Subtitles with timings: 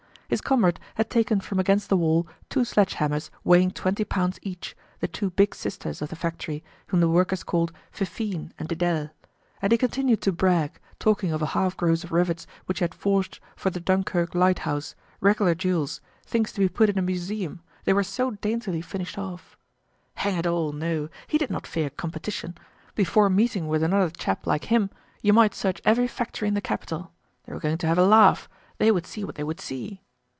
[0.31, 4.77] His comrade had taken from against the wall two sledge hammers weighing twenty pounds each,
[5.01, 9.09] the two big sisters of the factory whom the workers called Fifine and Dedele.
[9.61, 12.95] And he continued to brag, talking of a half gross of rivets which he had
[12.95, 17.91] forged for the Dunkirk lighthouse, regular jewels, things to be put in a museum, they
[17.91, 19.57] were so daintily finished off.
[20.13, 21.09] Hang it all, no!
[21.27, 22.57] he did not fear competition;
[22.95, 24.91] before meeting with another chap like him,
[25.21, 27.11] you might search every factory in the capital.
[27.43, 28.47] They were going to have a laugh;
[28.77, 29.99] they would see what they would see.